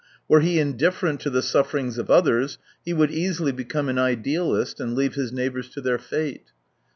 Were 0.27 0.39
he 0.39 0.57
indifferent 0.57 1.19
to 1.19 1.29
the 1.29 1.43
sufferings 1.43 1.99
of 1.99 2.09
others, 2.09 2.57
he 2.83 2.91
would 2.91 3.11
easily 3.11 3.51
become 3.51 3.87
an 3.87 3.99
idealist 3.99 4.79
and 4.79 4.95
leave 4.95 5.13
his 5.13 5.31
neighbours 5.31 5.69
to 5.75 5.79
their 5.81 5.99
fate. 5.99 6.47